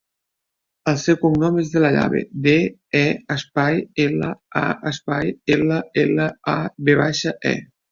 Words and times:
El 0.93 0.95
seu 1.01 1.17
cognom 1.25 1.59
és 1.63 1.69
De 1.73 1.83
La 1.83 1.91
Llave: 1.95 2.21
de, 2.47 2.55
e, 3.01 3.03
espai, 3.37 3.79
ela, 4.07 4.31
a, 4.65 4.65
espai, 4.95 5.31
ela, 5.59 5.81
ela, 6.09 6.29
a, 6.59 6.59
ve 6.91 7.01
baixa, 7.05 7.39
e. 7.55 7.57